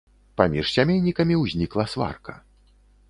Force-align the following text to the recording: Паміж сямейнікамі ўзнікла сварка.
Паміж 0.39 0.71
сямейнікамі 0.77 1.37
ўзнікла 1.43 1.83
сварка. 1.93 2.33